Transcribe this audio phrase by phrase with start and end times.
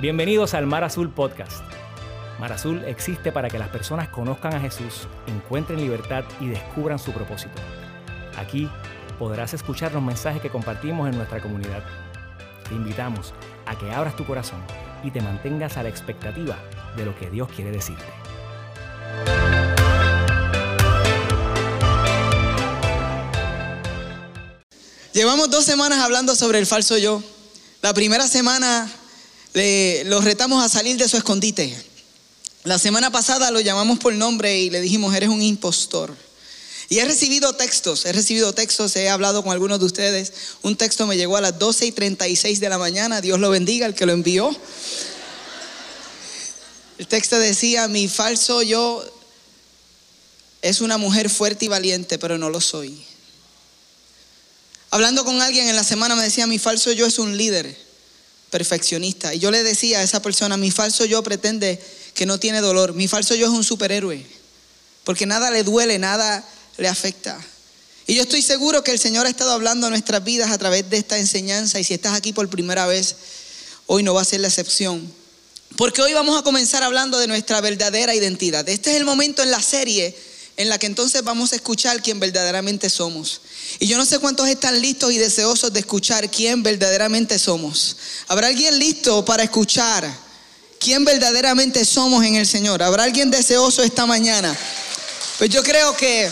[0.00, 1.64] Bienvenidos al Mar Azul Podcast.
[2.38, 7.10] Mar Azul existe para que las personas conozcan a Jesús, encuentren libertad y descubran su
[7.10, 7.56] propósito.
[8.36, 8.70] Aquí
[9.18, 11.82] podrás escuchar los mensajes que compartimos en nuestra comunidad.
[12.68, 13.34] Te invitamos
[13.66, 14.60] a que abras tu corazón
[15.02, 16.56] y te mantengas a la expectativa
[16.96, 18.04] de lo que Dios quiere decirte.
[25.12, 27.20] Llevamos dos semanas hablando sobre el falso yo.
[27.82, 28.88] La primera semana
[29.54, 31.74] le, retamos a salir de su escondite.
[32.64, 36.14] La semana pasada lo llamamos por nombre y le dijimos, eres un impostor.
[36.90, 40.32] Y he recibido textos, he recibido textos, he hablado con algunos de ustedes.
[40.62, 43.86] Un texto me llegó a las 12 y 36 de la mañana, Dios lo bendiga,
[43.86, 44.54] el que lo envió.
[46.98, 49.04] El texto decía, mi falso yo
[50.62, 53.04] es una mujer fuerte y valiente, pero no lo soy.
[54.90, 57.87] Hablando con alguien en la semana me decía, mi falso yo es un líder
[58.50, 59.34] perfeccionista.
[59.34, 61.80] Y yo le decía a esa persona, mi falso yo pretende
[62.14, 62.94] que no tiene dolor.
[62.94, 64.24] Mi falso yo es un superhéroe.
[65.04, 66.44] Porque nada le duele, nada
[66.76, 67.38] le afecta.
[68.06, 70.88] Y yo estoy seguro que el Señor ha estado hablando a nuestras vidas a través
[70.88, 71.78] de esta enseñanza.
[71.78, 73.16] Y si estás aquí por primera vez,
[73.86, 75.12] hoy no va a ser la excepción.
[75.76, 78.68] Porque hoy vamos a comenzar hablando de nuestra verdadera identidad.
[78.68, 80.16] Este es el momento en la serie
[80.58, 83.40] en la que entonces vamos a escuchar quién verdaderamente somos.
[83.78, 87.96] Y yo no sé cuántos están listos y deseosos de escuchar quién verdaderamente somos.
[88.26, 90.12] ¿Habrá alguien listo para escuchar
[90.80, 92.82] quién verdaderamente somos en el Señor?
[92.82, 94.54] ¿Habrá alguien deseoso esta mañana?
[95.38, 96.28] Pues yo creo que,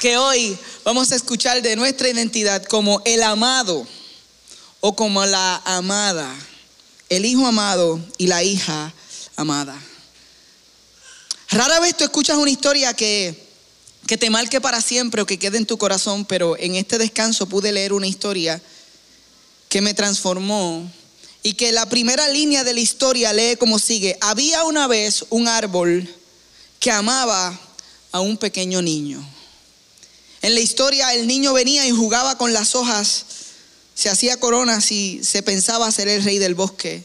[0.00, 3.86] que hoy vamos a escuchar de nuestra identidad como el amado
[4.80, 6.34] o como la amada,
[7.08, 8.92] el hijo amado y la hija
[9.36, 9.80] amada.
[11.48, 13.34] Rara vez tú escuchas una historia que,
[14.06, 17.46] que te marque para siempre o que quede en tu corazón, pero en este descanso
[17.46, 18.60] pude leer una historia
[19.68, 20.90] que me transformó
[21.42, 24.18] y que la primera línea de la historia lee como sigue.
[24.20, 26.12] Había una vez un árbol
[26.80, 27.58] que amaba
[28.10, 29.24] a un pequeño niño.
[30.42, 33.24] En la historia el niño venía y jugaba con las hojas,
[33.94, 37.04] se hacía coronas y se pensaba ser el rey del bosque.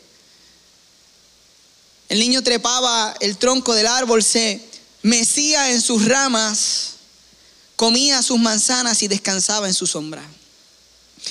[2.12, 4.60] El niño trepaba el tronco del árbol, se
[5.02, 6.96] mecía en sus ramas,
[7.78, 10.22] comía sus manzanas y descansaba en su sombra.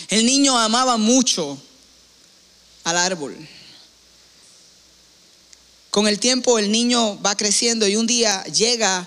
[0.08, 1.60] El niño amaba mucho
[2.84, 3.36] al árbol.
[5.90, 9.06] Con el tiempo el niño va creciendo y un día llega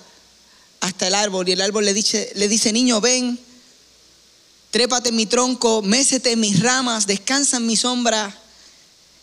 [0.79, 3.39] hasta el árbol y el árbol le dice, le dice niño, ven,
[4.69, 8.39] trépate en mi tronco, mécete en mis ramas, descansa en mi sombra.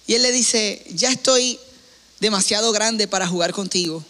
[0.09, 1.61] Y él le dice, ya estoy
[2.21, 4.05] demasiado grande para jugar contigo.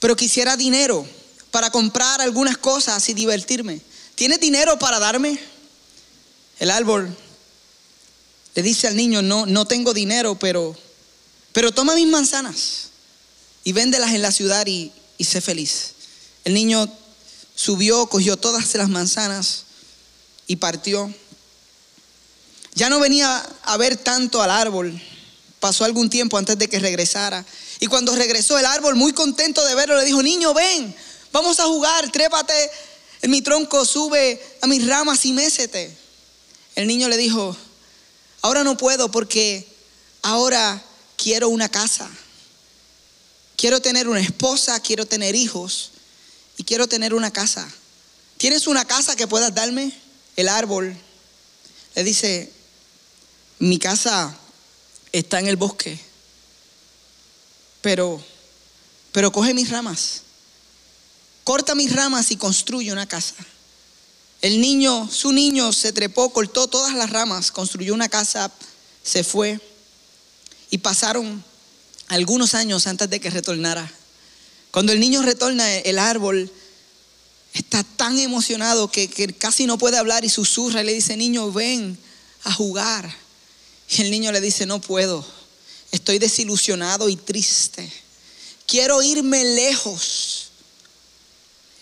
[0.00, 1.06] Pero quisiera dinero
[1.50, 3.80] para comprar algunas cosas y divertirme.
[4.14, 5.38] ¿Tienes dinero para darme?
[6.58, 7.14] El árbol
[8.54, 10.76] le dice al niño, no, no tengo dinero, pero,
[11.52, 12.88] pero toma mis manzanas
[13.64, 15.92] y véndelas en la ciudad y, y sé feliz.
[16.44, 16.90] El niño
[17.54, 19.64] subió, cogió todas las manzanas
[20.46, 21.12] y partió.
[22.74, 25.00] Ya no venía a ver tanto al árbol,
[25.62, 27.46] Pasó algún tiempo antes de que regresara.
[27.78, 30.92] Y cuando regresó el árbol, muy contento de verlo, le dijo, niño, ven,
[31.30, 32.52] vamos a jugar, trépate
[33.20, 35.96] en mi tronco, sube a mis ramas y mécete.
[36.74, 37.56] El niño le dijo,
[38.40, 39.64] ahora no puedo porque
[40.22, 40.82] ahora
[41.16, 42.10] quiero una casa.
[43.54, 45.92] Quiero tener una esposa, quiero tener hijos
[46.56, 47.72] y quiero tener una casa.
[48.36, 49.92] ¿Tienes una casa que puedas darme?
[50.34, 50.96] El árbol
[51.94, 52.50] le dice,
[53.60, 54.36] mi casa
[55.12, 55.98] está en el bosque,
[57.82, 58.22] pero,
[59.12, 60.22] pero coge mis ramas,
[61.44, 63.34] corta mis ramas y construye una casa.
[64.40, 68.50] El niño, su niño se trepó, cortó todas las ramas, construyó una casa,
[69.04, 69.60] se fue
[70.70, 71.44] y pasaron
[72.08, 73.90] algunos años antes de que retornara.
[74.72, 76.50] Cuando el niño retorna, el árbol
[77.52, 81.52] está tan emocionado que, que, casi no puede hablar y susurra y le dice, niño,
[81.52, 81.98] ven
[82.44, 83.21] a jugar.
[83.88, 85.24] Y el niño le dice, no puedo,
[85.90, 87.90] estoy desilusionado y triste,
[88.66, 90.50] quiero irme lejos.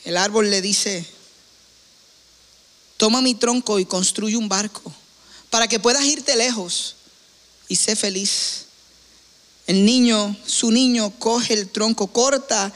[0.05, 1.07] El árbol le dice,
[2.97, 4.93] toma mi tronco y construye un barco
[5.51, 6.97] para que puedas irte lejos
[7.69, 8.67] y sé feliz.
[9.67, 12.73] El niño, su niño, coge el tronco, corta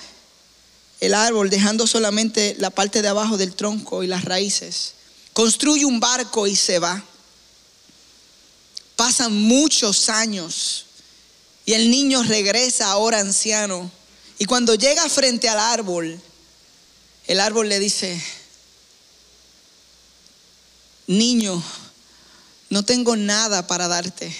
[1.01, 4.95] el árbol, dejando solamente la parte de abajo del tronco y las raíces.
[5.33, 7.05] Construye un barco y se va.
[8.97, 10.87] Pasan muchos años
[11.67, 13.91] y el niño regresa ahora anciano.
[14.39, 16.21] Y cuando llega frente al árbol,
[17.27, 18.23] el árbol le dice,
[21.07, 21.63] niño,
[22.71, 24.35] no tengo nada para darte.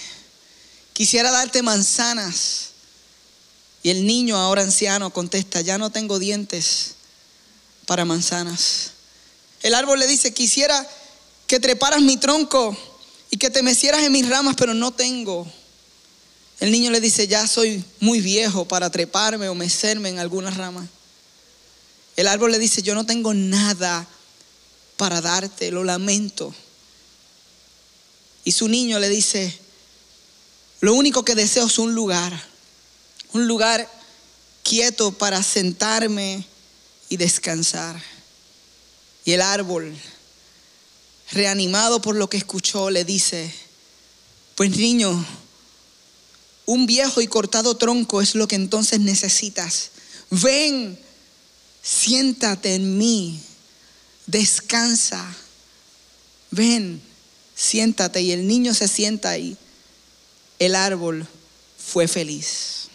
[0.93, 2.69] quisiera darte manzanas.
[3.81, 6.95] Y el niño, ahora anciano, contesta, ya no tengo dientes
[7.85, 8.91] para manzanas.
[9.61, 10.87] El árbol le dice, quisiera
[11.47, 12.75] que treparas mi tronco
[13.35, 15.45] y que te mecieras en mis ramas, pero no tengo.
[16.61, 20.87] El niño le dice, ya soy muy viejo para treparme o mecerme en alguna rama.
[22.15, 24.07] El árbol le dice, yo no tengo nada
[24.95, 26.55] para darte, lo lamento.
[28.45, 29.53] Y su niño le dice,
[30.79, 32.41] lo único que deseo es un lugar,
[33.33, 33.91] un lugar
[34.63, 36.45] quieto para sentarme
[37.09, 38.01] y descansar.
[39.25, 39.93] Y el árbol,
[41.31, 43.53] reanimado por lo que escuchó, le dice,
[44.55, 45.25] pues niño,
[46.65, 49.91] un viejo y cortado tronco es lo que entonces necesitas.
[50.29, 50.99] Ven,
[51.81, 53.39] siéntate en mí,
[54.25, 55.35] descansa.
[56.51, 57.01] Ven,
[57.55, 58.21] siéntate.
[58.21, 59.57] Y el niño se sienta ahí.
[60.57, 61.27] El árbol
[61.77, 62.87] fue feliz.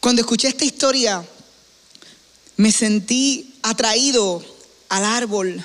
[0.00, 1.26] Cuando escuché esta historia,
[2.56, 4.42] me sentí atraído
[4.88, 5.64] al árbol,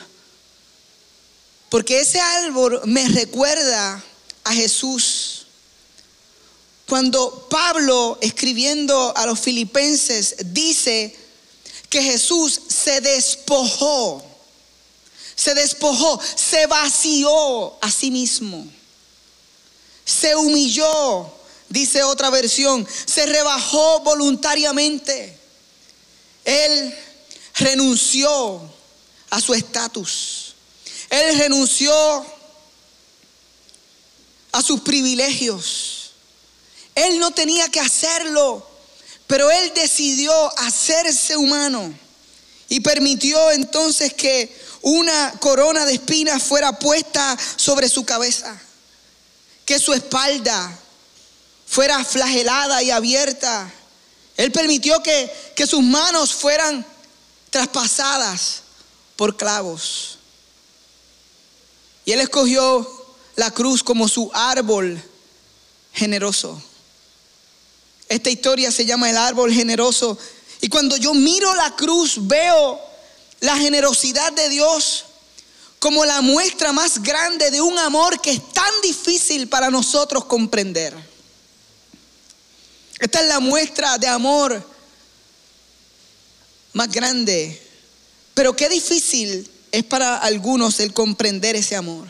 [1.69, 4.03] porque ese árbol me recuerda
[4.44, 5.47] a Jesús.
[6.88, 11.15] Cuando Pablo, escribiendo a los filipenses, dice
[11.89, 14.23] que Jesús se despojó,
[15.35, 18.68] se despojó, se vació a sí mismo,
[20.06, 21.33] se humilló,
[21.69, 25.39] dice otra versión, se rebajó voluntariamente.
[26.44, 26.95] Él
[27.56, 28.61] renunció
[29.31, 30.44] a su estatus.
[31.15, 32.25] Él renunció
[34.51, 36.12] a sus privilegios.
[36.94, 38.67] Él no tenía que hacerlo,
[39.25, 41.94] pero él decidió hacerse humano
[42.67, 48.61] y permitió entonces que una corona de espinas fuera puesta sobre su cabeza,
[49.63, 50.77] que su espalda
[51.65, 53.71] fuera flagelada y abierta.
[54.35, 56.85] Él permitió que, que sus manos fueran
[57.51, 58.63] traspasadas
[59.15, 60.14] por clavos.
[62.06, 62.88] Y él escogió
[63.36, 65.02] la cruz como su árbol
[65.92, 66.62] generoso.
[68.07, 70.18] Esta historia se llama el árbol generoso.
[70.62, 72.80] Y cuando yo miro la cruz, veo
[73.40, 75.06] la generosidad de Dios
[75.80, 80.96] como la muestra más grande de un amor que es tan difícil para nosotros comprender.
[83.00, 84.63] Esta es la muestra de amor
[86.74, 87.62] más grande.
[88.34, 92.10] Pero qué difícil es para algunos el comprender ese amor.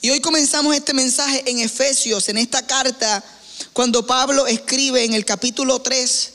[0.00, 3.24] Y hoy comenzamos este mensaje en Efesios, en esta carta
[3.72, 6.32] cuando Pablo escribe en el capítulo 3,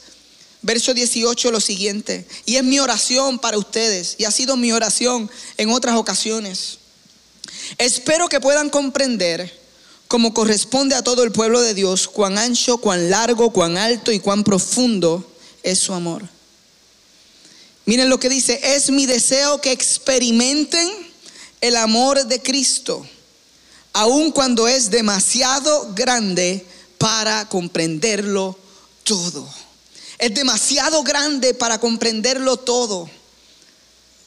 [0.62, 5.30] verso 18 lo siguiente, y es mi oración para ustedes, y ha sido mi oración
[5.58, 6.78] en otras ocasiones.
[7.78, 9.60] Espero que puedan comprender,
[10.08, 14.22] como corresponde a todo el pueblo de Dios, cuán ancho, cuán largo, cuán alto y
[14.22, 15.30] cuán profundo
[15.62, 16.33] es su amor.
[17.86, 20.90] Miren lo que dice, es mi deseo que experimenten
[21.60, 23.06] el amor de Cristo,
[23.92, 26.66] aun cuando es demasiado grande
[26.98, 28.58] para comprenderlo
[29.04, 29.48] todo.
[30.18, 33.10] Es demasiado grande para comprenderlo todo.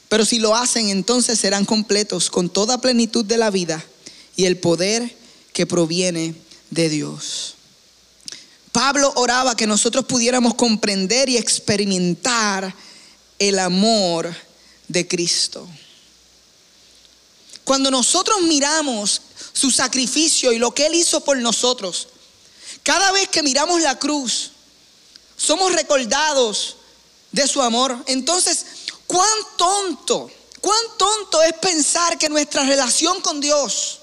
[0.08, 3.84] Pero si lo hacen, entonces serán completos con toda plenitud de la vida
[4.36, 5.16] y el poder
[5.52, 6.34] que proviene
[6.70, 7.54] de Dios.
[8.72, 12.74] Pablo oraba que nosotros pudiéramos comprender y experimentar
[13.38, 14.34] el amor
[14.88, 15.66] de Cristo.
[17.64, 19.20] Cuando nosotros miramos
[19.52, 22.08] su sacrificio y lo que Él hizo por nosotros,
[22.82, 24.52] cada vez que miramos la cruz,
[25.36, 26.76] somos recordados
[27.32, 27.96] de su amor.
[28.06, 28.64] Entonces,
[29.06, 33.98] cuán tonto, cuán tonto es pensar que nuestra relación con Dios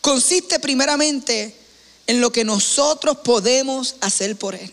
[0.00, 1.58] consiste primeramente
[2.06, 4.72] en lo que nosotros podemos hacer por Él.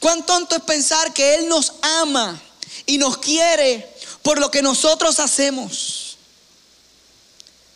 [0.00, 2.40] Cuán tonto es pensar que Él nos ama
[2.86, 3.88] y nos quiere
[4.22, 6.16] por lo que nosotros hacemos.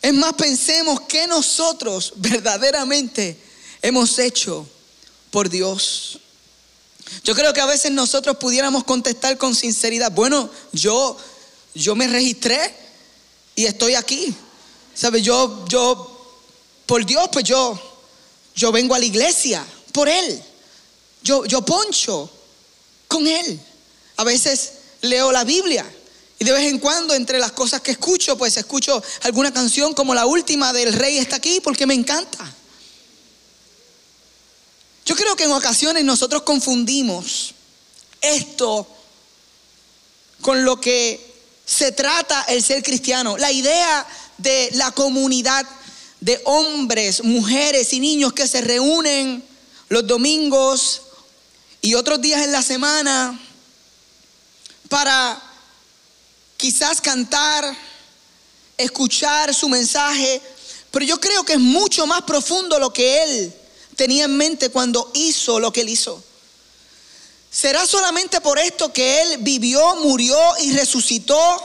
[0.01, 3.37] Es más, pensemos que nosotros verdaderamente
[3.81, 4.67] hemos hecho
[5.31, 6.19] por Dios.
[7.23, 11.17] Yo creo que a veces nosotros pudiéramos contestar con sinceridad, bueno, yo,
[11.73, 12.73] yo me registré
[13.55, 14.33] y estoy aquí.
[14.93, 15.21] ¿Sabe?
[15.21, 16.39] Yo, yo,
[16.85, 17.79] por Dios, pues yo,
[18.55, 20.41] yo vengo a la iglesia por Él.
[21.21, 22.29] Yo, yo poncho
[23.07, 23.59] con Él.
[24.15, 24.73] A veces
[25.07, 25.85] leo la Biblia.
[26.39, 30.13] Y de vez en cuando, entre las cosas que escucho, pues escucho alguna canción como
[30.13, 32.53] la última del Rey está aquí porque me encanta.
[35.05, 37.53] Yo creo que en ocasiones nosotros confundimos
[38.21, 38.87] esto
[40.41, 41.33] con lo que
[41.65, 43.37] se trata el ser cristiano.
[43.37, 44.05] La idea
[44.37, 45.65] de la comunidad,
[46.19, 49.43] de hombres, mujeres y niños que se reúnen
[49.89, 51.01] los domingos
[51.81, 53.39] y otros días en la semana
[54.87, 55.41] para
[56.57, 57.75] quizás cantar,
[58.77, 60.41] escuchar su mensaje,
[60.91, 63.53] pero yo creo que es mucho más profundo lo que él
[63.95, 66.23] tenía en mente cuando hizo lo que él hizo.
[67.51, 71.63] ¿Será solamente por esto que él vivió, murió y resucitó?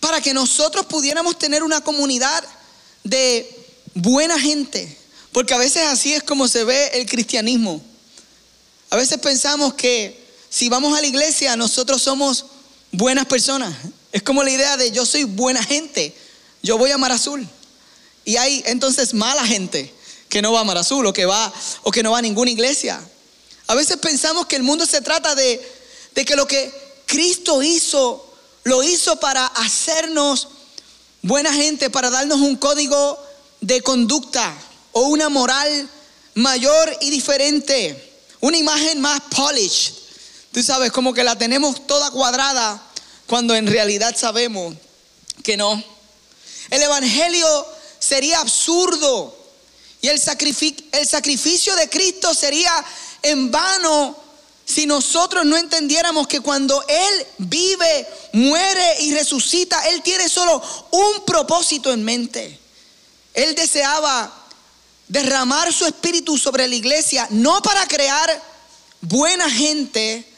[0.00, 2.44] Para que nosotros pudiéramos tener una comunidad
[3.02, 4.98] de buena gente.
[5.32, 7.82] Porque a veces así es como se ve el cristianismo.
[8.90, 10.23] A veces pensamos que
[10.54, 12.44] si vamos a la iglesia nosotros somos
[12.92, 13.74] buenas personas.
[14.12, 16.14] Es como la idea de yo soy buena gente,
[16.62, 17.44] yo voy a Mar Azul.
[18.24, 19.92] Y hay entonces mala gente
[20.28, 22.52] que no va a Mar Azul o que va o que no va a ninguna
[22.52, 23.00] iglesia.
[23.66, 25.60] A veces pensamos que el mundo se trata de,
[26.14, 26.72] de que lo que
[27.04, 28.32] Cristo hizo,
[28.62, 30.46] lo hizo para hacernos
[31.20, 33.18] buena gente, para darnos un código
[33.60, 34.54] de conducta
[34.92, 35.90] o una moral
[36.34, 40.03] mayor y diferente, una imagen más polished.
[40.54, 42.80] Tú sabes, como que la tenemos toda cuadrada
[43.26, 44.76] cuando en realidad sabemos
[45.42, 45.82] que no.
[46.70, 47.66] El Evangelio
[47.98, 49.36] sería absurdo
[50.00, 50.22] y el,
[50.92, 52.72] el sacrificio de Cristo sería
[53.22, 54.16] en vano
[54.64, 61.24] si nosotros no entendiéramos que cuando Él vive, muere y resucita, Él tiene solo un
[61.24, 62.60] propósito en mente.
[63.34, 64.32] Él deseaba
[65.08, 68.40] derramar su espíritu sobre la iglesia, no para crear
[69.00, 70.30] buena gente,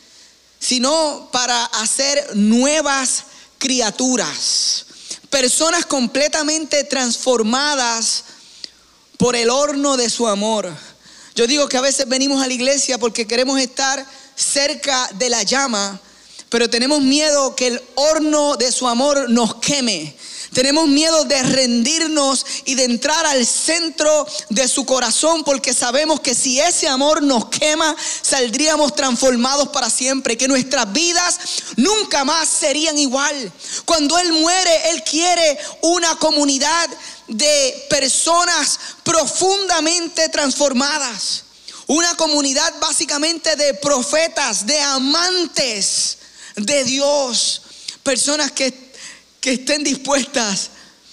[0.66, 3.22] sino para hacer nuevas
[3.56, 4.86] criaturas,
[5.30, 8.24] personas completamente transformadas
[9.16, 10.68] por el horno de su amor.
[11.36, 14.04] Yo digo que a veces venimos a la iglesia porque queremos estar
[14.34, 16.00] cerca de la llama,
[16.48, 20.16] pero tenemos miedo que el horno de su amor nos queme.
[20.56, 26.34] Tenemos miedo de rendirnos y de entrar al centro de su corazón porque sabemos que
[26.34, 31.38] si ese amor nos quema, saldríamos transformados para siempre, que nuestras vidas
[31.76, 33.52] nunca más serían igual.
[33.84, 36.88] Cuando Él muere, Él quiere una comunidad
[37.28, 41.42] de personas profundamente transformadas.
[41.86, 46.16] Una comunidad básicamente de profetas, de amantes
[46.56, 47.60] de Dios.
[48.02, 48.85] Personas que,
[49.46, 50.70] que estén dispuestas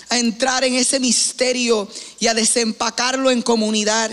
[0.10, 1.88] a entrar en ese misterio
[2.20, 4.10] y a desempacarlo en comunidad.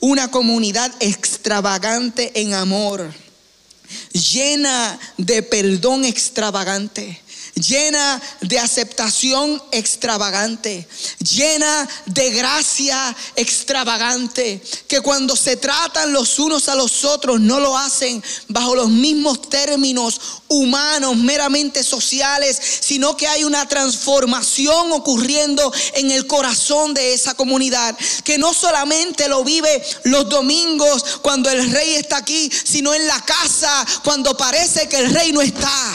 [0.00, 3.10] Una comunidad extravagante en amor,
[4.12, 7.22] llena de perdón extravagante
[7.54, 10.86] llena de aceptación extravagante,
[11.18, 17.76] llena de gracia extravagante, que cuando se tratan los unos a los otros no lo
[17.76, 26.10] hacen bajo los mismos términos humanos, meramente sociales, sino que hay una transformación ocurriendo en
[26.10, 31.94] el corazón de esa comunidad, que no solamente lo vive los domingos cuando el rey
[31.94, 35.94] está aquí, sino en la casa cuando parece que el rey no está,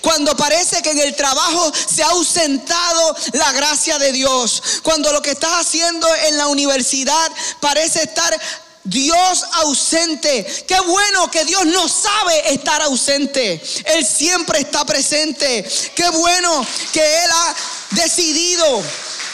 [0.00, 5.22] cuando parece que en el trabajo se ha ausentado la gracia de Dios, cuando lo
[5.22, 8.38] que estás haciendo en la universidad parece estar
[8.84, 10.46] Dios ausente.
[10.66, 13.62] Qué bueno que Dios no sabe estar ausente.
[13.84, 15.68] Él siempre está presente.
[15.94, 17.54] Qué bueno que Él ha
[17.90, 18.82] decidido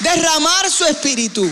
[0.01, 1.49] derramar su espíritu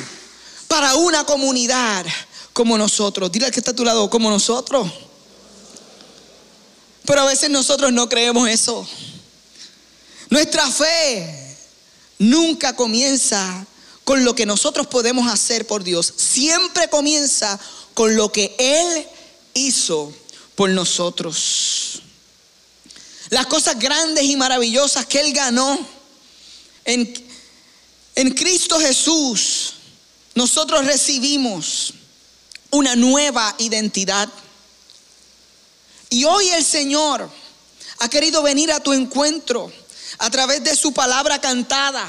[0.67, 2.05] para una comunidad
[2.53, 3.31] como nosotros.
[3.31, 4.91] Dile al que está a tu lado, como nosotros.
[7.05, 8.87] Pero a veces nosotros no creemos eso.
[10.33, 11.59] Nuestra fe
[12.19, 13.67] nunca comienza
[14.03, 16.11] con lo que nosotros podemos hacer por Dios.
[16.17, 17.61] Siempre comienza
[17.93, 19.07] con lo que Él
[19.53, 20.11] hizo
[20.55, 22.01] por nosotros.
[23.29, 25.79] Las cosas grandes y maravillosas que Él ganó
[26.87, 27.13] en,
[28.15, 29.75] en Cristo Jesús,
[30.35, 31.93] nosotros recibimos
[32.71, 34.31] una nueva identidad.
[36.09, 37.29] Y hoy el Señor
[37.99, 39.71] ha querido venir a tu encuentro
[40.23, 42.09] a través de su palabra cantada,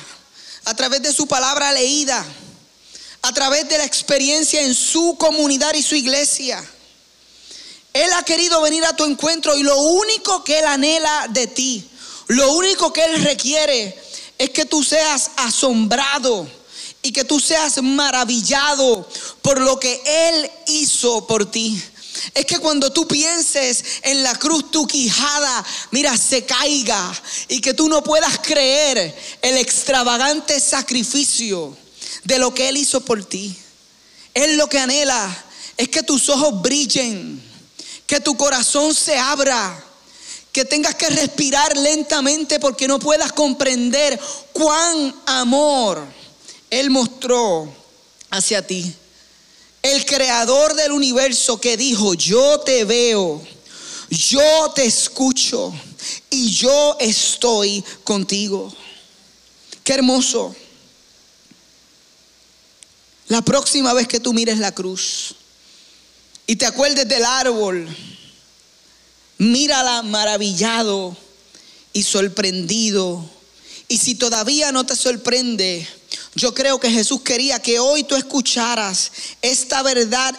[0.65, 2.25] a través de su palabra leída
[3.23, 6.63] a través de la experiencia en su comunidad y su iglesia.
[7.93, 11.89] Él ha querido venir a tu encuentro y lo único que Él anhela de ti,
[12.27, 13.97] lo único que Él requiere
[14.37, 16.45] es que tú seas asombrado
[17.01, 19.07] y que tú seas maravillado
[19.41, 21.81] por lo que Él hizo por ti.
[22.33, 27.13] Es que cuando tú pienses en la cruz, tu quijada, mira, se caiga
[27.47, 31.75] y que tú no puedas creer el extravagante sacrificio
[32.23, 33.55] de lo que Él hizo por ti.
[34.33, 35.45] Él lo que anhela
[35.77, 37.41] es que tus ojos brillen,
[38.07, 39.83] que tu corazón se abra,
[40.51, 44.19] que tengas que respirar lentamente porque no puedas comprender
[44.51, 46.05] cuán amor
[46.69, 47.73] Él mostró
[48.29, 48.95] hacia ti.
[49.83, 53.45] El creador del universo que dijo, yo te veo,
[54.09, 55.73] yo te escucho
[56.29, 58.73] y yo estoy contigo.
[59.83, 60.55] Qué hermoso.
[63.27, 65.35] La próxima vez que tú mires la cruz
[66.47, 67.87] y te acuerdes del árbol,
[69.37, 71.17] mírala maravillado
[71.91, 73.29] y sorprendido.
[73.89, 75.85] Y si todavía no te sorprende,
[76.35, 79.11] yo creo que Jesús quería que hoy tú escucharas
[79.41, 80.35] esta verdad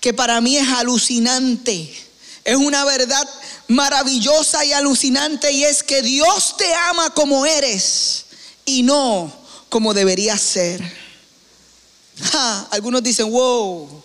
[0.00, 1.94] que para mí es alucinante.
[2.44, 3.28] Es una verdad
[3.68, 8.24] maravillosa y alucinante y es que Dios te ama como eres
[8.64, 9.32] y no
[9.68, 10.82] como debería ser.
[12.70, 14.02] algunos dicen, wow,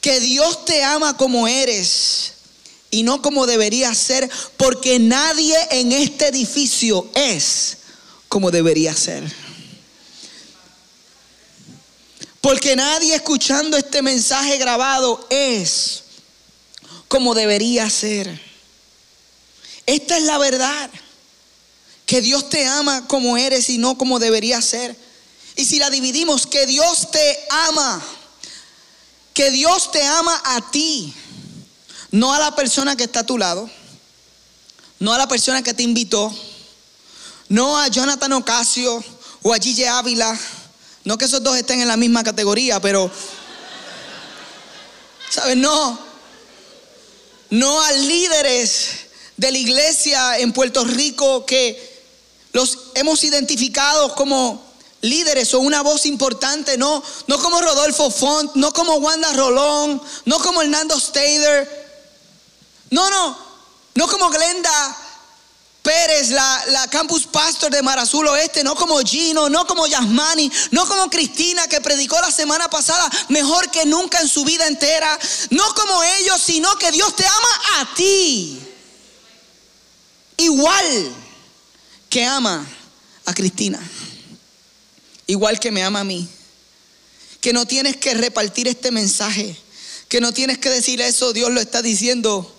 [0.00, 2.32] que Dios te ama como eres
[2.90, 7.78] y no como debería ser, porque nadie en este edificio es
[8.34, 9.22] como debería ser.
[12.40, 16.02] Porque nadie escuchando este mensaje grabado es
[17.06, 18.40] como debería ser.
[19.86, 20.90] Esta es la verdad.
[22.06, 24.96] Que Dios te ama como eres y no como debería ser.
[25.54, 27.38] Y si la dividimos, que Dios te
[27.68, 28.02] ama.
[29.32, 31.14] Que Dios te ama a ti
[32.10, 33.70] no a la persona que está a tu lado,
[34.98, 36.36] no a la persona que te invitó,
[37.48, 39.02] no a Jonathan Ocasio
[39.42, 40.38] o a Gigi Ávila,
[41.04, 43.10] no que esos dos estén en la misma categoría, pero,
[45.30, 45.56] ¿sabes?
[45.56, 45.98] No,
[47.50, 48.88] no a líderes
[49.36, 51.94] de la iglesia en Puerto Rico que
[52.52, 54.62] los hemos identificado como
[55.02, 60.38] líderes o una voz importante, no, no como Rodolfo Font, no como Wanda Rolón, no
[60.38, 61.68] como Hernando Stader,
[62.90, 63.38] no, no,
[63.96, 65.03] no como Glenda
[65.84, 71.10] Pérez, la, campus pastor de Marazul Oeste, no como Gino, no como Yasmani, no como
[71.10, 75.18] Cristina que predicó la semana pasada mejor que nunca en su vida entera,
[75.50, 78.58] no como ellos, sino que Dios te ama a ti.
[80.38, 81.14] Igual
[82.08, 82.66] que ama
[83.26, 83.78] a Cristina,
[85.26, 86.26] igual que me ama a mí,
[87.42, 89.54] que no tienes que repartir este mensaje,
[90.08, 92.53] que no tienes que decir eso, Dios lo está diciendo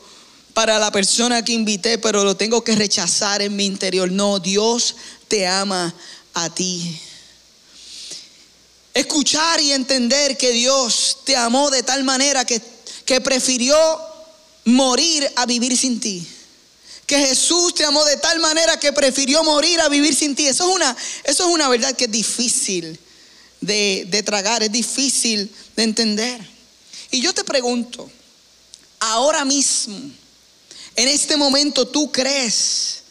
[0.55, 4.09] para la persona que invité, pero lo tengo que rechazar en mi interior.
[4.09, 4.95] No, Dios
[5.27, 5.93] te ama
[6.33, 6.97] a ti.
[8.93, 12.61] Escuchar y entender que Dios te amó de tal manera que,
[13.03, 13.75] que prefirió
[14.63, 16.25] morir a vivir sin ti.
[17.05, 20.47] Que Jesús te amó de tal manera que prefirió morir a vivir sin ti.
[20.47, 22.97] Eso es una, eso es una verdad que es difícil
[23.59, 26.39] de, de tragar, es difícil de entender.
[27.11, 28.09] Y yo te pregunto,
[29.01, 29.99] ahora mismo,
[30.95, 33.03] en este momento tú crees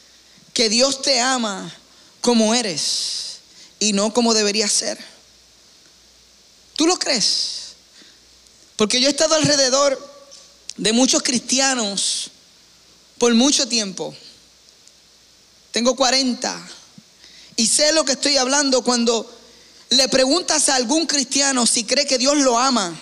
[0.52, 1.72] que Dios te ama
[2.20, 3.38] como eres
[3.78, 4.98] y no como debería ser.
[6.76, 7.74] ¿Tú lo crees?
[8.76, 10.14] Porque yo he estado alrededor
[10.76, 12.30] de muchos cristianos
[13.18, 14.14] por mucho tiempo.
[15.70, 16.68] Tengo 40
[17.56, 19.30] y sé lo que estoy hablando cuando
[19.90, 22.98] le preguntas a algún cristiano si cree que Dios lo ama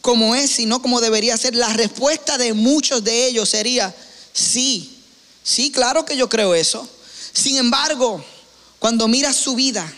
[0.00, 1.54] como es y no como debería ser.
[1.54, 3.94] La respuesta de muchos de ellos sería,
[4.38, 5.02] Sí,
[5.42, 6.88] sí, claro que yo creo eso.
[7.32, 8.24] Sin embargo,
[8.78, 9.92] cuando miras su vida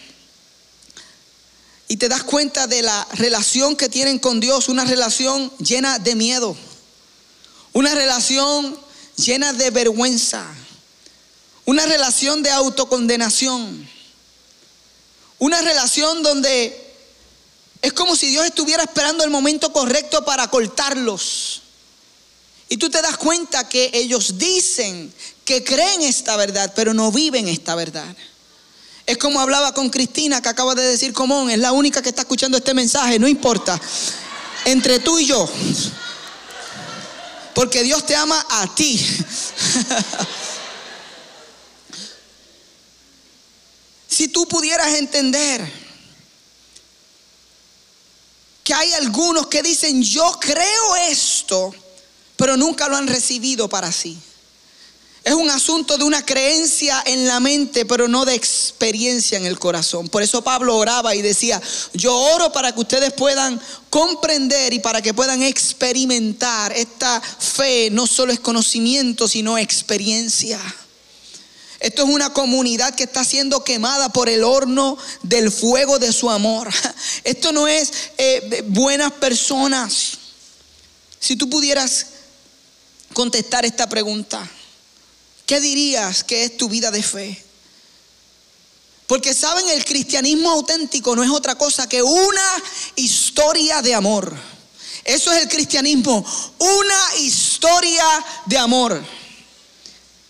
[1.88, 6.14] y te das cuenta de la relación que tienen con Dios, una relación llena de
[6.14, 6.57] miedo,
[7.74, 8.79] una relación
[9.16, 10.46] llena de vergüenza,
[11.66, 13.88] una relación de autocondenación,
[15.38, 16.94] una relación donde
[17.83, 21.62] es como si Dios estuviera esperando el momento correcto para cortarlos.
[22.73, 25.13] Y tú te das cuenta que ellos dicen
[25.45, 28.15] que creen esta verdad, pero no viven esta verdad.
[29.07, 32.23] Es como hablaba con Cristina que acaba de decir, común, es la única que está
[32.23, 33.81] escuchando este mensaje, no importa.
[34.65, 35.51] Entre tú y yo.
[37.55, 39.05] Porque Dios te ama a ti.
[44.09, 45.69] si tú pudieras entender
[48.63, 51.75] que hay algunos que dicen, yo creo esto,
[52.40, 54.18] pero nunca lo han recibido para sí.
[55.22, 59.59] Es un asunto de una creencia en la mente, pero no de experiencia en el
[59.59, 60.09] corazón.
[60.09, 61.61] Por eso Pablo oraba y decía,
[61.92, 66.72] yo oro para que ustedes puedan comprender y para que puedan experimentar.
[66.72, 70.59] Esta fe no solo es conocimiento, sino experiencia.
[71.79, 76.31] Esto es una comunidad que está siendo quemada por el horno del fuego de su
[76.31, 76.70] amor.
[77.24, 80.16] Esto no es eh, buenas personas.
[81.18, 82.07] Si tú pudieras
[83.12, 84.49] contestar esta pregunta.
[85.46, 87.44] ¿Qué dirías que es tu vida de fe?
[89.07, 92.62] Porque saben, el cristianismo auténtico no es otra cosa que una
[92.94, 94.33] historia de amor.
[95.05, 96.25] Eso es el cristianismo,
[96.59, 98.05] una historia
[98.46, 99.03] de amor.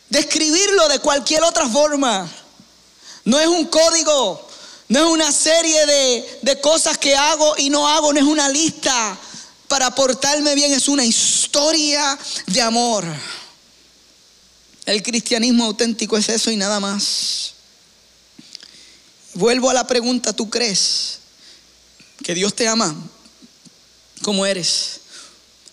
[0.08, 2.26] Describirlo de cualquier otra forma.
[3.24, 4.48] No es un código,
[4.88, 8.48] no es una serie de, de cosas que hago y no hago, no es una
[8.48, 9.18] lista
[9.70, 13.04] para portarme bien, es una historia de amor.
[14.84, 17.52] El cristianismo auténtico es eso y nada más.
[19.34, 21.20] Vuelvo a la pregunta, ¿tú crees
[22.24, 22.96] que Dios te ama
[24.22, 25.02] como eres?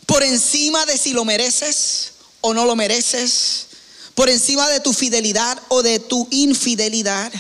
[0.06, 3.66] Por encima de si lo mereces o no lo mereces,
[4.14, 7.34] por encima de tu fidelidad o de tu infidelidad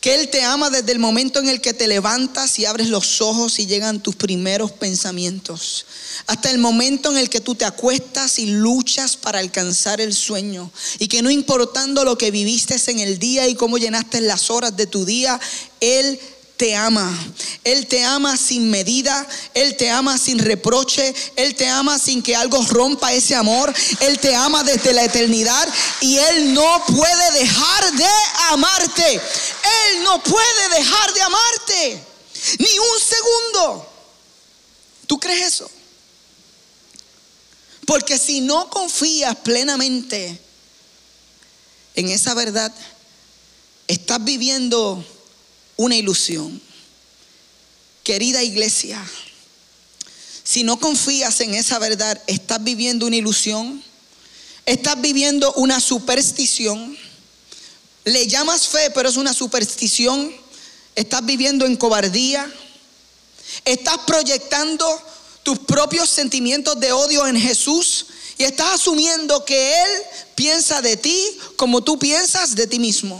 [0.00, 3.20] que Él te ama desde el momento en el que te levantas y abres los
[3.20, 5.84] ojos y llegan tus primeros pensamientos,
[6.26, 10.70] hasta el momento en el que tú te acuestas y luchas para alcanzar el sueño,
[10.98, 14.76] y que no importando lo que viviste en el día y cómo llenaste las horas
[14.76, 15.38] de tu día,
[15.80, 16.18] Él
[16.60, 17.10] te ama.
[17.64, 22.36] Él te ama sin medida, Él te ama sin reproche, Él te ama sin que
[22.36, 25.66] algo rompa ese amor, Él te ama desde la eternidad
[26.02, 28.06] y Él no puede dejar de
[28.50, 29.14] amarte.
[29.14, 32.04] Él no puede dejar de amarte,
[32.58, 33.92] ni un segundo.
[35.06, 35.70] ¿Tú crees eso?
[37.86, 40.38] Porque si no confías plenamente
[41.94, 42.70] en esa verdad,
[43.88, 45.02] estás viviendo
[45.80, 46.60] una ilusión.
[48.04, 49.02] Querida iglesia,
[50.44, 53.82] si no confías en esa verdad, estás viviendo una ilusión,
[54.66, 56.98] estás viviendo una superstición.
[58.04, 60.30] Le llamas fe, pero es una superstición.
[60.94, 62.52] Estás viviendo en cobardía.
[63.64, 64.86] Estás proyectando
[65.42, 69.90] tus propios sentimientos de odio en Jesús y estás asumiendo que Él
[70.34, 73.18] piensa de ti como tú piensas de ti mismo.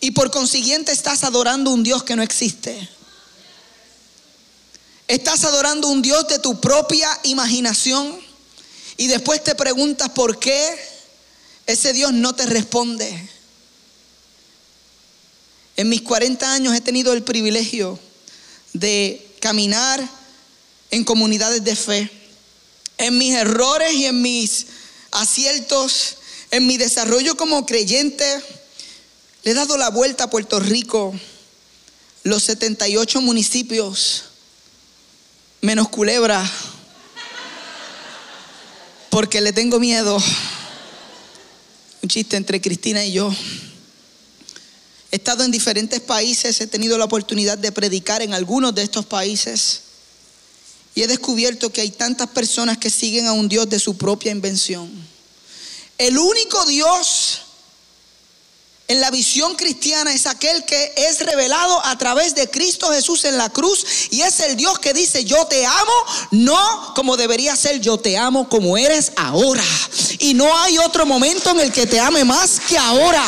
[0.00, 2.88] Y por consiguiente estás adorando un Dios que no existe.
[5.08, 8.18] Estás adorando un Dios de tu propia imaginación
[8.96, 10.78] y después te preguntas por qué
[11.66, 13.28] ese Dios no te responde.
[15.76, 17.98] En mis 40 años he tenido el privilegio
[18.72, 20.06] de caminar
[20.90, 22.10] en comunidades de fe.
[22.98, 24.66] En mis errores y en mis
[25.12, 26.16] aciertos,
[26.50, 28.42] en mi desarrollo como creyente,
[29.48, 31.14] he dado la vuelta a Puerto Rico,
[32.22, 34.24] los 78 municipios,
[35.62, 36.44] menos Culebra,
[39.08, 40.22] porque le tengo miedo.
[42.02, 43.34] Un chiste entre Cristina y yo.
[45.10, 49.06] He estado en diferentes países, he tenido la oportunidad de predicar en algunos de estos
[49.06, 49.80] países
[50.94, 54.30] y he descubierto que hay tantas personas que siguen a un Dios de su propia
[54.30, 54.90] invención.
[55.96, 57.47] El único Dios
[58.88, 63.36] en la visión cristiana es aquel que es revelado a través de Cristo Jesús en
[63.36, 65.92] la cruz y es el Dios que dice yo te amo,
[66.30, 69.64] no como debería ser yo te amo como eres ahora.
[70.20, 73.24] Y no hay otro momento en el que te ame más que ahora.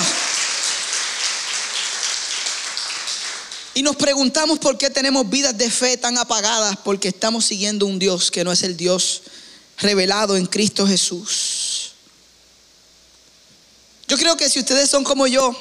[3.74, 7.98] Y nos preguntamos por qué tenemos vidas de fe tan apagadas, porque estamos siguiendo un
[7.98, 9.22] Dios que no es el Dios
[9.78, 11.49] revelado en Cristo Jesús.
[14.10, 15.54] Yo creo que si ustedes son como yo,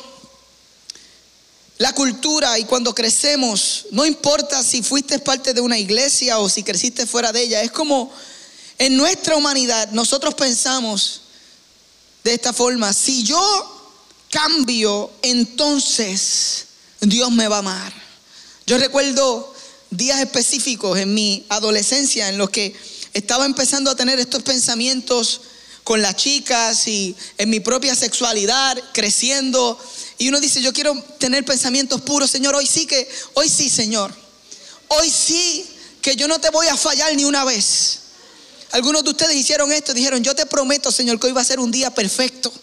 [1.77, 6.63] la cultura y cuando crecemos, no importa si fuiste parte de una iglesia o si
[6.63, 8.11] creciste fuera de ella, es como
[8.79, 11.21] en nuestra humanidad nosotros pensamos
[12.23, 13.93] de esta forma, si yo
[14.31, 16.65] cambio, entonces
[17.01, 17.93] Dios me va a amar.
[18.65, 19.53] Yo recuerdo
[19.91, 22.75] días específicos en mi adolescencia en los que
[23.13, 25.41] estaba empezando a tener estos pensamientos
[25.89, 29.75] con las chicas y en mi propia sexualidad, creciendo.
[30.19, 34.13] Y uno dice, yo quiero tener pensamientos puros, Señor, hoy sí que, hoy sí, Señor.
[34.89, 35.65] Hoy sí
[35.99, 38.01] que yo no te voy a fallar ni una vez.
[38.69, 41.59] Algunos de ustedes hicieron esto, dijeron, yo te prometo, Señor, que hoy va a ser
[41.59, 42.53] un día perfecto.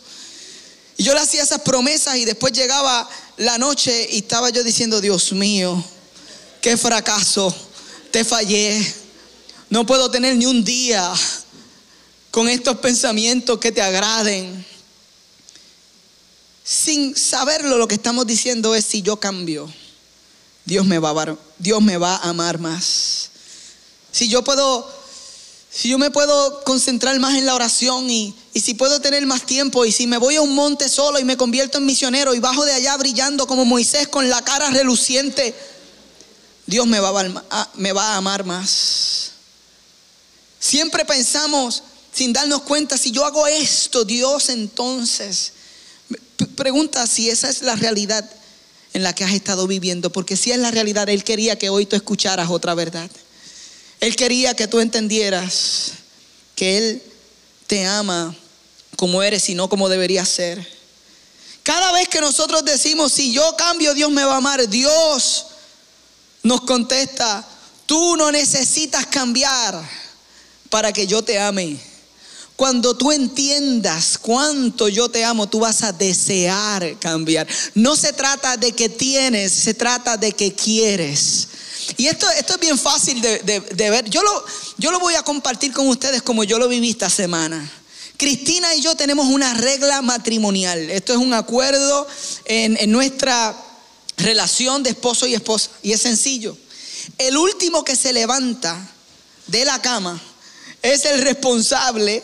[0.96, 5.00] Y yo le hacía esas promesas y después llegaba la noche y estaba yo diciendo,
[5.00, 5.82] Dios mío,
[6.60, 7.52] qué fracaso,
[8.12, 8.94] te fallé.
[9.68, 11.12] No puedo tener ni un día
[12.36, 14.66] con estos pensamientos que te agraden.
[16.62, 19.72] Sin saberlo, lo que estamos diciendo es si yo cambio,
[20.66, 21.12] Dios me va
[22.16, 23.30] a, amar más.
[24.12, 24.86] Si yo puedo,
[25.70, 29.86] si yo me puedo concentrar más en la oración y, si puedo tener más tiempo
[29.86, 32.66] y si me voy a un monte solo y me convierto en misionero y bajo
[32.66, 35.54] de allá brillando como Moisés con la cara reluciente,
[36.66, 39.30] Dios me va a amar más.
[40.60, 41.82] Siempre pensamos
[42.16, 45.52] sin darnos cuenta, si yo hago esto, Dios entonces,
[46.54, 48.26] pregunta si esa es la realidad
[48.94, 51.84] en la que has estado viviendo, porque si es la realidad, Él quería que hoy
[51.84, 53.10] tú escucharas otra verdad.
[54.00, 55.90] Él quería que tú entendieras
[56.54, 57.02] que Él
[57.66, 58.34] te ama
[58.96, 60.66] como eres y no como deberías ser.
[61.62, 65.48] Cada vez que nosotros decimos, si yo cambio, Dios me va a amar, Dios
[66.42, 67.46] nos contesta,
[67.84, 69.86] tú no necesitas cambiar
[70.70, 71.78] para que yo te ame.
[72.56, 77.46] Cuando tú entiendas cuánto yo te amo, tú vas a desear cambiar.
[77.74, 81.48] No se trata de que tienes, se trata de que quieres.
[81.98, 84.08] Y esto, esto es bien fácil de, ver.
[84.08, 84.44] Yo lo,
[84.78, 87.70] yo lo voy a compartir con ustedes como yo lo viví esta semana.
[88.16, 90.90] Cristina y yo tenemos una regla matrimonial.
[90.90, 92.08] Esto es un acuerdo
[92.46, 93.54] en, en nuestra
[94.16, 95.70] relación de esposo y esposa.
[95.82, 96.56] Y es sencillo.
[97.18, 98.90] El último que se levanta
[99.46, 100.18] de la cama
[100.80, 102.22] es el responsable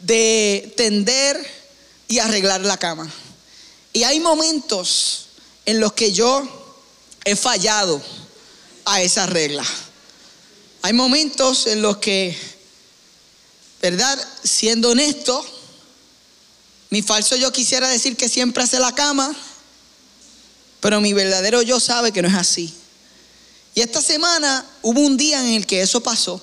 [0.00, 1.38] de tender
[2.08, 3.10] y arreglar la cama.
[3.92, 5.26] Y hay momentos
[5.66, 6.42] en los que yo
[7.24, 8.00] he fallado
[8.84, 9.64] a esa regla.
[10.82, 12.36] Hay momentos en los que,
[13.82, 14.18] ¿verdad?
[14.42, 15.44] Siendo honesto,
[16.90, 19.34] mi falso yo quisiera decir que siempre hace la cama,
[20.80, 22.74] pero mi verdadero yo sabe que no es así.
[23.74, 26.42] Y esta semana hubo un día en el que eso pasó.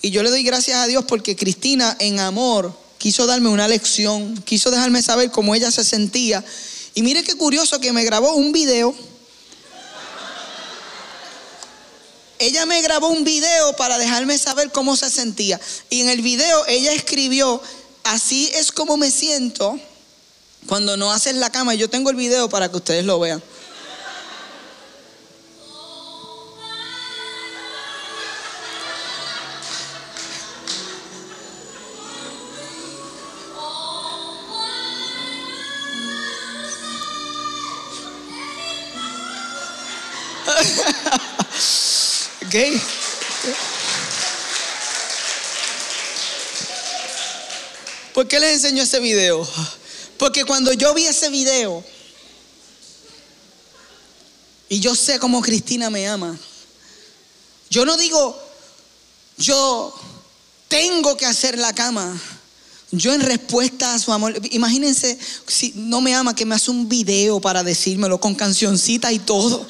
[0.00, 4.36] Y yo le doy gracias a Dios porque Cristina en amor quiso darme una lección,
[4.42, 6.44] quiso dejarme saber cómo ella se sentía.
[6.94, 8.94] Y mire qué curioso que me grabó un video.
[12.40, 15.60] Ella me grabó un video para dejarme saber cómo se sentía.
[15.90, 17.60] Y en el video ella escribió,
[18.04, 19.78] así es como me siento
[20.66, 21.74] cuando no haces la cama.
[21.74, 23.42] Yo tengo el video para que ustedes lo vean.
[48.14, 49.46] ¿Por qué les enseño ese video?
[50.16, 51.84] Porque cuando yo vi ese video
[54.68, 56.36] y yo sé cómo Cristina me ama,
[57.70, 58.36] yo no digo,
[59.36, 59.94] yo
[60.66, 62.20] tengo que hacer la cama.
[62.90, 66.88] Yo en respuesta a su amor, imagínense si no me ama que me hace un
[66.88, 69.66] video para decírmelo con cancioncita y todo.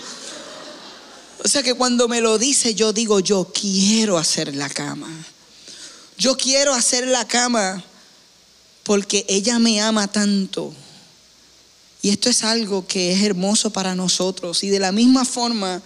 [1.44, 5.08] O sea que cuando me lo dice, yo digo, yo quiero hacer la cama.
[6.18, 7.82] Yo quiero hacer la cama
[8.82, 10.74] porque ella me ama tanto.
[12.02, 14.64] Y esto es algo que es hermoso para nosotros.
[14.64, 15.82] Y de la misma forma,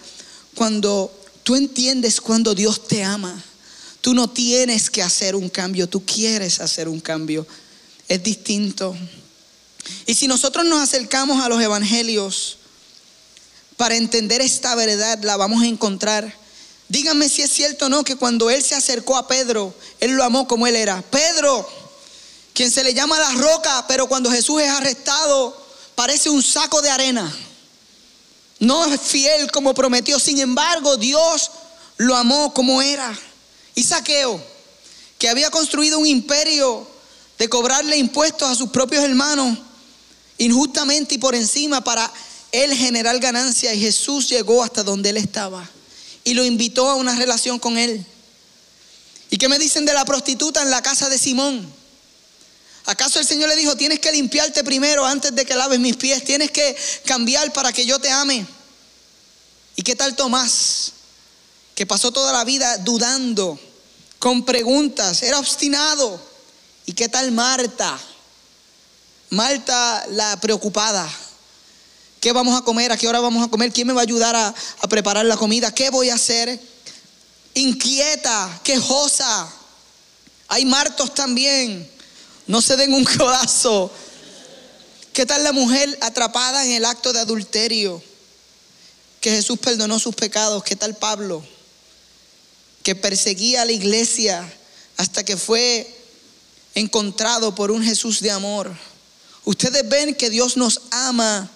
[0.55, 1.11] cuando
[1.43, 3.43] tú entiendes cuando Dios te ama,
[4.01, 7.45] tú no tienes que hacer un cambio, tú quieres hacer un cambio.
[8.07, 8.95] Es distinto.
[10.05, 12.57] Y si nosotros nos acercamos a los evangelios,
[13.77, 16.33] para entender esta verdad la vamos a encontrar.
[16.89, 20.23] Díganme si es cierto o no que cuando él se acercó a Pedro, él lo
[20.23, 21.01] amó como él era.
[21.01, 21.67] Pedro,
[22.53, 25.57] quien se le llama la roca, pero cuando Jesús es arrestado,
[25.95, 27.35] parece un saco de arena.
[28.59, 31.51] No es fiel como prometió, sin embargo, Dios
[31.97, 33.17] lo amó como era.
[33.75, 34.39] Y Saqueo,
[35.17, 36.87] que había construido un imperio
[37.39, 39.57] de cobrarle impuestos a sus propios hermanos,
[40.37, 42.11] injustamente y por encima para
[42.53, 45.67] él generar ganancia y Jesús llegó hasta donde él estaba
[46.23, 48.05] y lo invitó a una relación con él.
[49.31, 51.67] ¿Y qué me dicen de la prostituta en la casa de Simón?
[52.85, 56.23] ¿Acaso el Señor le dijo, tienes que limpiarte primero antes de que laves mis pies?
[56.23, 58.45] Tienes que cambiar para que yo te ame.
[59.75, 60.91] ¿Y qué tal Tomás?
[61.73, 63.59] Que pasó toda la vida dudando,
[64.19, 66.21] con preguntas, era obstinado.
[66.85, 67.99] ¿Y qué tal Marta?
[69.31, 71.09] Marta la preocupada.
[72.23, 72.89] ¿Qué vamos a comer?
[72.89, 73.73] ¿A qué hora vamos a comer?
[73.73, 74.55] ¿Quién me va a ayudar a,
[74.87, 75.75] preparar la comida?
[75.75, 76.57] ¿Qué voy a hacer?
[77.53, 79.53] Inquieta, quejosa.
[80.47, 81.85] Hay martos también.
[82.47, 83.91] No se den un codazo.
[85.11, 88.01] ¿Qué tal la mujer atrapada en el acto de adulterio?
[89.19, 90.63] Que Jesús perdonó sus pecados.
[90.63, 91.45] ¿Qué tal Pablo?
[92.83, 94.49] Que perseguía a la iglesia
[94.95, 95.93] hasta que fue
[96.73, 98.73] encontrado por un Jesús de amor.
[99.43, 101.51] Ustedes ven que Dios nos ama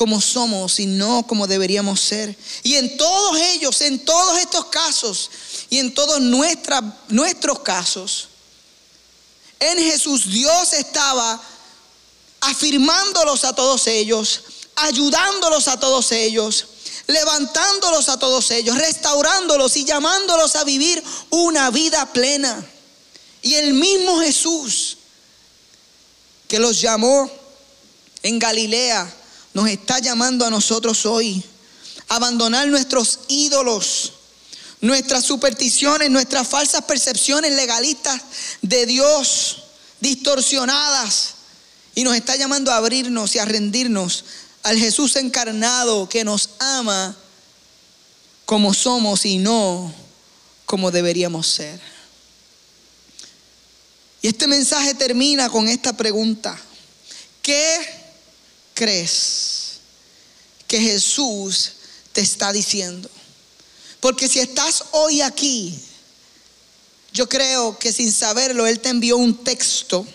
[0.00, 2.34] como somos y no como deberíamos ser.
[2.62, 5.30] Y en todos ellos, en todos estos casos
[5.68, 8.28] y en todos nuestros casos,
[9.58, 11.38] en Jesús Dios estaba
[12.40, 14.40] afirmándolos a todos ellos,
[14.74, 16.64] ayudándolos a todos ellos,
[17.06, 22.66] levantándolos a todos ellos, restaurándolos y llamándolos a vivir una vida plena.
[23.42, 24.96] Y el mismo Jesús
[26.48, 27.30] que los llamó
[28.22, 29.18] en Galilea,
[29.60, 31.44] nos está llamando a nosotros hoy.
[32.08, 34.14] Abandonar nuestros ídolos,
[34.80, 38.22] nuestras supersticiones, nuestras falsas percepciones legalistas
[38.62, 39.64] de Dios,
[40.00, 41.34] distorsionadas.
[41.94, 44.24] Y nos está llamando a abrirnos y a rendirnos
[44.62, 47.14] al Jesús encarnado que nos ama
[48.46, 49.92] como somos y no
[50.64, 51.78] como deberíamos ser.
[54.22, 56.58] Y este mensaje termina con esta pregunta.
[57.42, 57.99] ¿Qué
[58.80, 59.80] crees
[60.66, 61.72] que Jesús
[62.14, 63.10] te está diciendo?
[64.00, 65.78] Porque si estás hoy aquí,
[67.12, 70.06] yo creo que sin saberlo, Él te envió un texto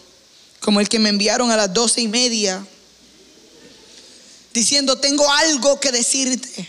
[0.62, 2.66] como el que me enviaron a las doce y media,
[4.52, 6.68] diciendo, tengo algo que decirte.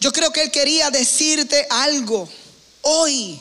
[0.00, 2.28] Yo creo que Él quería decirte algo
[2.82, 3.40] hoy.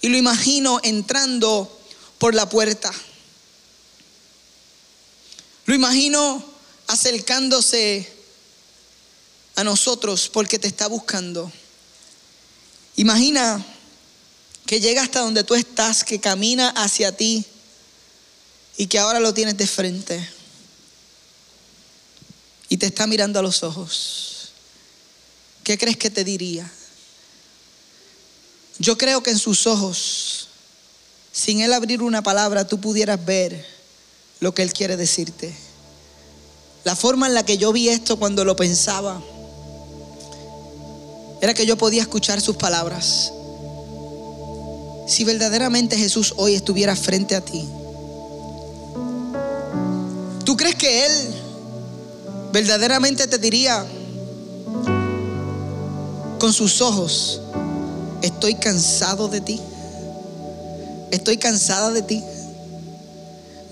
[0.00, 1.70] Y lo imagino entrando
[2.18, 2.90] por la puerta.
[5.66, 6.44] Lo imagino
[6.86, 8.10] acercándose
[9.56, 11.50] a nosotros porque te está buscando.
[12.96, 13.64] Imagina
[14.66, 17.44] que llega hasta donde tú estás, que camina hacia ti
[18.76, 20.28] y que ahora lo tienes de frente
[22.68, 24.50] y te está mirando a los ojos.
[25.62, 26.70] ¿Qué crees que te diría?
[28.78, 30.48] Yo creo que en sus ojos,
[31.32, 33.73] sin él abrir una palabra, tú pudieras ver
[34.44, 35.50] lo que él quiere decirte.
[36.84, 39.18] La forma en la que yo vi esto cuando lo pensaba
[41.40, 43.32] era que yo podía escuchar sus palabras.
[45.06, 47.66] Si verdaderamente Jesús hoy estuviera frente a ti,
[50.44, 51.12] ¿tú crees que Él
[52.52, 53.82] verdaderamente te diría
[56.38, 57.40] con sus ojos,
[58.20, 59.58] estoy cansado de ti?
[61.10, 62.22] Estoy cansada de ti.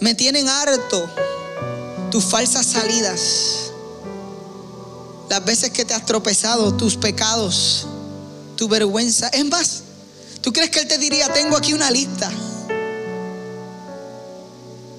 [0.02, 1.08] Me tienen harto
[2.10, 3.70] tus falsas salidas,
[5.30, 7.86] las veces que te has tropezado, tus pecados,
[8.56, 9.28] tu vergüenza.
[9.28, 9.84] Es más,
[10.40, 12.28] ¿tú crees que Él te diría, tengo aquí una lista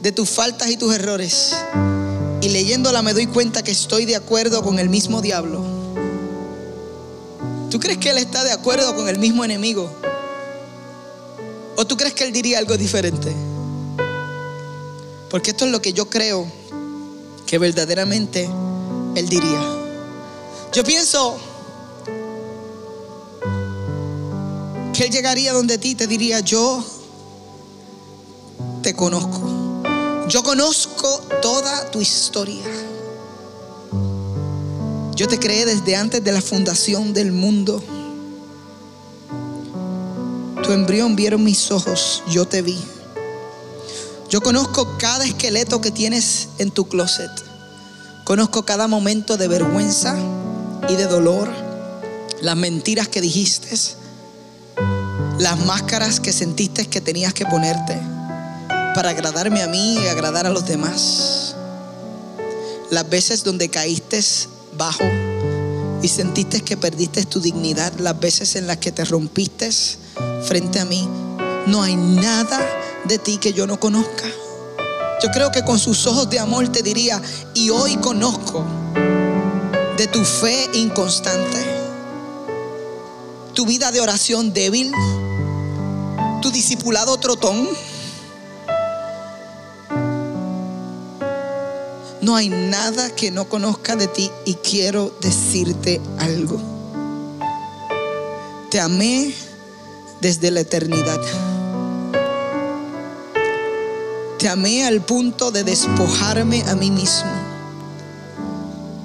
[0.01, 1.53] de tus faltas y tus errores?
[2.39, 5.65] Y leyéndola me doy cuenta que estoy de acuerdo con el mismo diablo.
[7.69, 9.91] ¿Tú crees que Él está de acuerdo con el mismo enemigo?
[11.75, 13.35] ¿O tú crees que Él diría algo diferente?
[15.33, 16.45] Porque esto es lo que yo creo
[17.47, 18.47] que verdaderamente
[19.15, 19.59] Él diría.
[20.71, 21.39] Yo pienso
[24.93, 26.85] que Él llegaría donde ti y te diría, yo
[28.83, 29.41] te conozco.
[30.29, 32.67] Yo conozco toda tu historia.
[35.15, 37.81] Yo te creé desde antes de la fundación del mundo.
[40.63, 42.77] Tu embrión vieron mis ojos, yo te vi.
[44.33, 47.29] Yo conozco cada esqueleto que tienes en tu closet.
[48.23, 50.17] Conozco cada momento de vergüenza
[50.89, 51.47] y de dolor.
[52.41, 53.69] Las mentiras que dijiste.
[55.37, 57.95] Las máscaras que sentiste que tenías que ponerte
[58.95, 61.55] para agradarme a mí y agradar a los demás.
[62.89, 64.19] Las veces donde caíste
[64.75, 65.05] bajo
[66.01, 67.93] y sentiste que perdiste tu dignidad.
[67.99, 69.69] Las veces en las que te rompiste
[70.47, 71.07] frente a mí.
[71.67, 74.25] No hay nada de ti que yo no conozca.
[75.21, 77.21] Yo creo que con sus ojos de amor te diría,
[77.53, 78.65] y hoy conozco
[79.97, 81.65] de tu fe inconstante,
[83.53, 84.91] tu vida de oración débil,
[86.41, 87.69] tu discipulado trotón.
[92.21, 96.59] No hay nada que no conozca de ti y quiero decirte algo.
[98.69, 99.33] Te amé
[100.19, 101.19] desde la eternidad.
[104.43, 107.31] Te amé al punto de despojarme a mí mismo.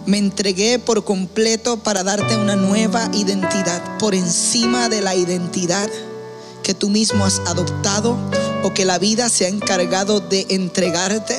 [0.05, 5.89] Me entregué por completo para darte una nueva identidad por encima de la identidad
[6.65, 8.19] que tú mismo has adoptado
[8.65, 11.39] o que la vida se ha encargado de entregarte.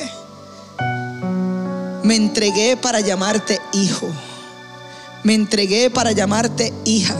[2.02, 4.08] Me entregué para llamarte hijo.
[5.24, 7.16] Me entregué para llamarte hija.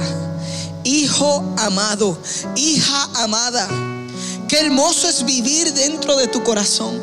[0.85, 2.19] Hijo amado,
[2.57, 3.69] hija amada.
[4.51, 7.01] Qué hermoso es vivir dentro de tu corazón.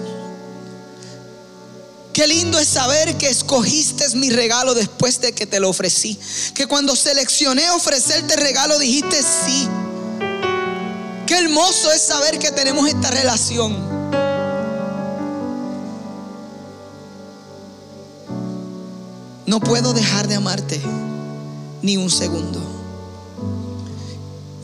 [2.12, 6.20] Qué lindo es saber que escogiste mi regalo después de que te lo ofrecí.
[6.54, 9.66] Que cuando seleccioné ofrecerte regalo dijiste sí.
[11.26, 13.78] Qué hermoso es saber que tenemos esta relación.
[19.46, 20.82] No puedo dejar de amarte
[21.82, 22.60] ni un segundo.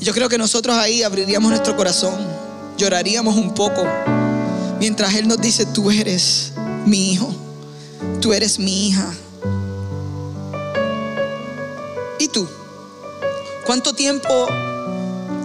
[0.01, 2.32] Yo creo que nosotros ahí abriríamos nuestro corazón
[2.77, 3.85] lloraríamos un poco
[4.79, 6.51] mientras Él nos dice, tú eres
[6.85, 7.33] mi hijo,
[8.21, 9.13] tú eres mi hija.
[12.19, 12.47] ¿Y tú?
[13.65, 14.47] ¿Cuánto tiempo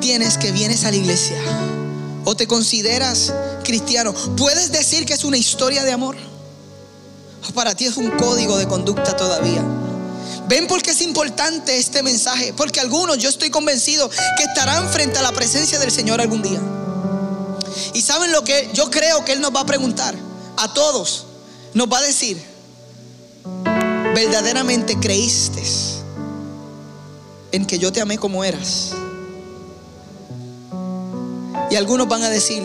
[0.00, 1.36] tienes que vienes a la iglesia?
[2.24, 3.32] ¿O te consideras
[3.64, 4.12] cristiano?
[4.36, 6.16] ¿Puedes decir que es una historia de amor?
[7.48, 9.64] ¿O para ti es un código de conducta todavía?
[10.48, 12.52] ¿Ven por qué es importante este mensaje?
[12.56, 16.60] Porque algunos, yo estoy convencido, que estarán frente a la presencia del Señor algún día.
[17.92, 20.14] Y saben lo que yo creo que Él nos va a preguntar
[20.56, 21.26] a todos.
[21.74, 22.42] Nos va a decir,
[24.14, 25.62] verdaderamente creíste
[27.52, 28.92] en que yo te amé como eras.
[31.70, 32.62] Y algunos van a decir,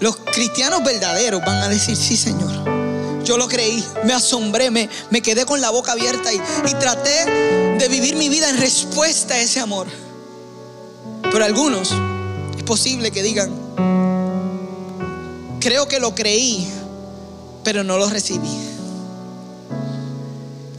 [0.00, 5.20] los cristianos verdaderos van a decir, sí Señor, yo lo creí, me asombré, me, me
[5.20, 7.26] quedé con la boca abierta y, y traté
[7.78, 9.88] de vivir mi vida en respuesta a ese amor.
[11.30, 11.92] Pero algunos
[12.56, 13.69] es posible que digan,
[15.60, 16.66] creo que lo creí,
[17.62, 18.48] pero no lo recibí.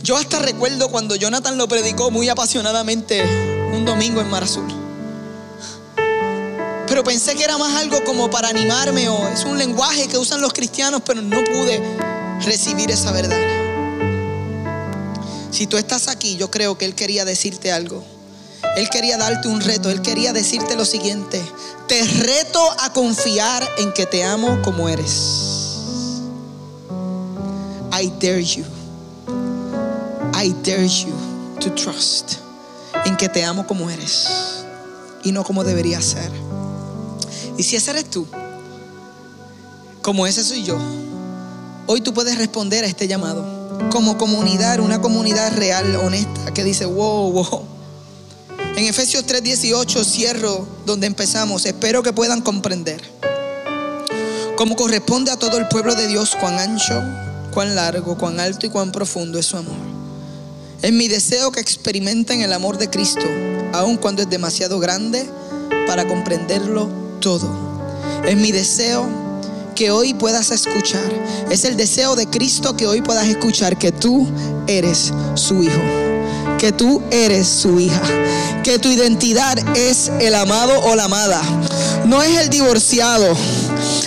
[0.04, 3.24] Yo hasta recuerdo cuando Jonathan lo predicó muy apasionadamente
[3.72, 4.68] un domingo en Mar Azul.
[6.88, 10.42] Pero pensé que era más algo como para animarme o es un lenguaje que usan
[10.42, 11.82] los cristianos, pero no pude
[12.44, 13.40] recibir esa verdad.
[15.52, 18.04] Si tú estás aquí, yo creo que Él quería decirte algo.
[18.76, 19.90] Él quería darte un reto.
[19.90, 21.42] Él quería decirte lo siguiente.
[21.92, 26.22] Te reto a confiar en que te amo como eres.
[27.92, 28.64] I dare you.
[30.34, 31.12] I dare you
[31.60, 32.36] to trust
[33.04, 34.26] en que te amo como eres
[35.26, 36.32] y no como debería ser.
[37.58, 38.26] Y si ese eres tú,
[40.02, 40.78] como ese soy yo,
[41.88, 43.46] hoy tú puedes responder a este llamado
[43.92, 47.71] como comunidad, una comunidad real, honesta, que dice, wow, wow.
[48.82, 51.68] En Efesios 3:18 cierro donde empezamos.
[51.68, 53.00] Espero que puedan comprender.
[54.58, 57.00] Como corresponde a todo el pueblo de Dios, cuán ancho,
[57.54, 59.92] cuán largo, cuán alto y cuán profundo es su amor
[60.82, 63.22] es mi deseo que experimenten el amor de Cristo,
[63.72, 65.30] aun cuando es demasiado grande
[65.86, 67.48] para comprenderlo todo.
[68.26, 69.06] Es mi deseo
[69.76, 71.08] que hoy puedas escuchar.
[71.52, 74.28] Es el deseo de Cristo que hoy puedas escuchar que tú
[74.66, 76.01] eres su hijo.
[76.62, 78.02] Que tú eres su hija.
[78.64, 81.42] Que tu identidad es el amado o la amada.
[82.06, 83.36] No es el divorciado.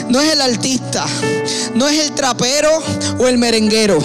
[0.08, 1.04] No es el artista.
[1.74, 2.70] No es el trapero
[3.18, 3.98] o el merenguero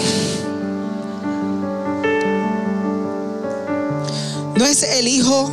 [4.60, 5.50] No es el hijo,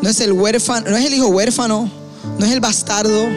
[0.00, 1.90] no es el huérfano, no es el hijo huérfano,
[2.38, 3.28] no es el bastardo,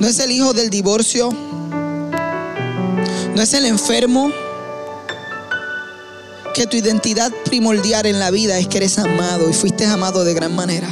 [0.00, 1.30] no es el hijo del divorcio,
[3.34, 4.32] no es el enfermo.
[6.58, 10.34] Que tu identidad primordial en la vida es que eres amado y fuiste amado de
[10.34, 10.88] gran manera.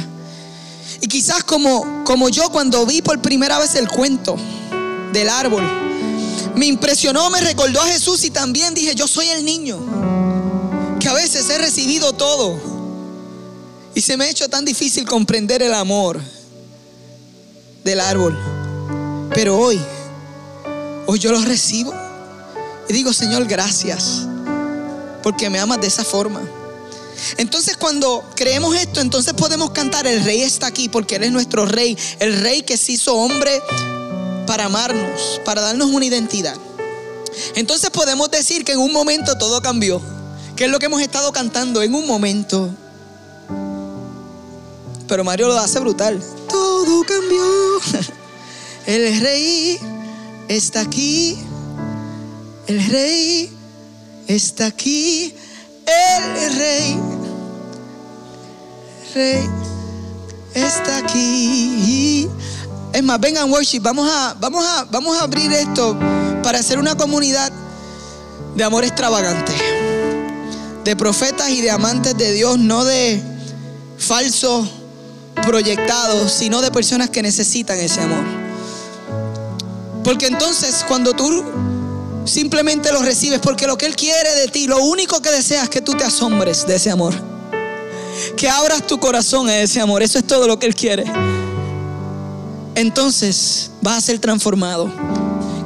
[1.01, 4.37] Y quizás como, como yo cuando vi por primera vez el cuento
[5.13, 5.63] del árbol,
[6.55, 9.77] me impresionó, me recordó a Jesús y también dije, yo soy el niño
[11.07, 12.59] a veces he recibido todo
[13.95, 16.21] y se me ha hecho tan difícil comprender el amor
[17.83, 18.37] del árbol.
[19.33, 19.79] Pero hoy,
[21.07, 21.93] hoy yo lo recibo
[22.87, 24.27] y digo, Señor, gracias,
[25.27, 26.41] porque me amas de esa forma.
[27.35, 31.65] Entonces cuando creemos esto, entonces podemos cantar, el rey está aquí porque Él es nuestro
[31.65, 33.61] rey, el rey que se hizo hombre
[34.45, 36.55] para amarnos, para darnos una identidad.
[37.55, 40.01] Entonces podemos decir que en un momento todo cambió.
[40.55, 42.69] ¿Qué es lo que hemos estado cantando en un momento?
[45.09, 46.23] Pero Mario lo hace brutal.
[46.47, 47.81] Todo cambió.
[48.85, 49.77] El rey
[50.47, 51.37] está aquí.
[52.67, 53.56] El rey
[54.27, 55.33] está aquí.
[55.85, 56.99] El rey.
[59.15, 59.49] Rey
[60.53, 62.27] está aquí.
[62.93, 63.79] Es más, vengan worship.
[63.81, 65.97] Vamos a, vamos a, vamos a abrir esto
[66.43, 67.51] para hacer una comunidad
[68.55, 69.53] de amor extravagante
[70.87, 73.21] de profetas y de amantes de Dios, no de
[73.97, 74.69] falsos
[75.45, 78.23] proyectados, sino de personas que necesitan ese amor.
[80.01, 81.43] Porque entonces cuando tú
[82.27, 85.69] simplemente lo recibes, porque lo que Él quiere de ti, lo único que deseas es
[85.69, 87.13] que tú te asombres de ese amor.
[88.35, 90.03] Que abras tu corazón a ese amor.
[90.03, 91.05] Eso es todo lo que Él quiere.
[92.75, 94.91] Entonces vas a ser transformado.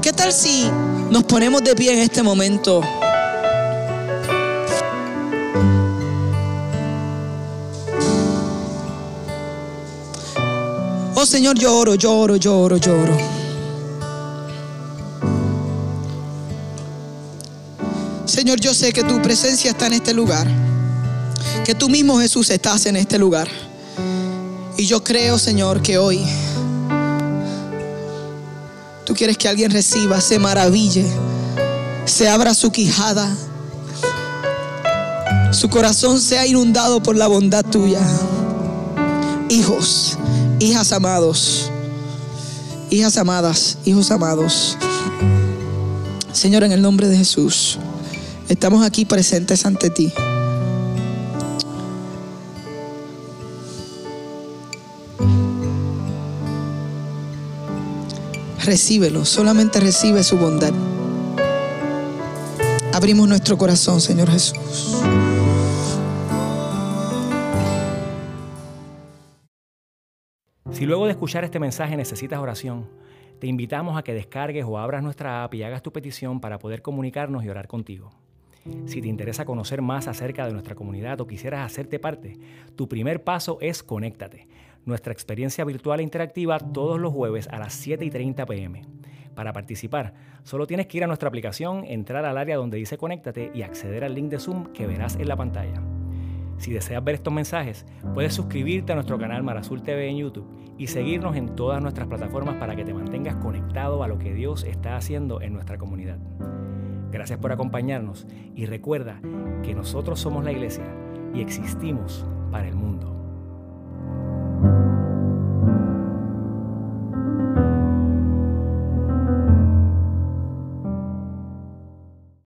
[0.02, 0.70] ¿Qué tal si
[1.10, 2.82] nos ponemos de pie en este momento?
[11.14, 13.41] Oh Señor, lloro, lloro, lloro, lloro.
[18.42, 20.48] Señor, yo sé que tu presencia está en este lugar.
[21.64, 23.48] Que tú mismo, Jesús, estás en este lugar.
[24.80, 26.26] Y yo creo, Señor, que hoy
[29.06, 31.06] tú quieres que alguien reciba, se maraville
[32.06, 33.30] se abra su quijada,
[35.52, 38.02] su corazón sea inundado por la bondad tuya.
[39.50, 40.18] Hijos,
[40.58, 41.70] hijas amados,
[42.90, 44.78] hijas amadas, hijos amados.
[46.34, 47.78] Señor, en el nombre de Jesús,
[48.52, 50.12] estamos aquí presentes ante ti.
[58.64, 60.74] Recíbelo, solamente recibe su bondad.
[62.94, 65.02] Abrimos nuestro corazón, Señor Jesús.
[70.74, 72.90] Si luego de escuchar este mensaje necesitas oración,
[73.40, 76.82] te invitamos a que descargues o abras nuestra app y hagas tu petición para poder
[76.82, 78.12] comunicarnos y orar contigo.
[78.86, 82.38] Si te interesa conocer más acerca de nuestra comunidad o quisieras hacerte parte,
[82.76, 84.48] tu primer paso es conéctate.
[84.86, 88.82] Nuestra experiencia virtual e interactiva todos los jueves a las 7 y 30 pm.
[89.36, 93.52] Para participar, solo tienes que ir a nuestra aplicación, entrar al área donde dice conéctate
[93.54, 95.82] y acceder al link de Zoom que verás en la pantalla.
[96.58, 100.48] Si deseas ver estos mensajes, puedes suscribirte a nuestro canal Marazul TV en YouTube
[100.78, 104.64] y seguirnos en todas nuestras plataformas para que te mantengas conectado a lo que Dios
[104.64, 106.20] está haciendo en nuestra comunidad.
[107.12, 109.20] Gracias por acompañarnos y recuerda
[109.64, 110.86] que nosotros somos la iglesia
[111.34, 113.21] y existimos para el mundo.